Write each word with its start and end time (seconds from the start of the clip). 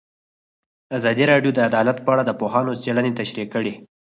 ازادي 0.97 1.23
راډیو 1.31 1.51
د 1.53 1.59
عدالت 1.69 1.97
په 2.01 2.09
اړه 2.13 2.23
د 2.25 2.31
پوهانو 2.39 2.77
څېړنې 2.81 3.11
تشریح 3.19 3.47
کړې. 3.53 3.73